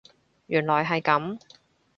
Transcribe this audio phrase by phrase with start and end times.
[0.47, 1.39] 原來係咁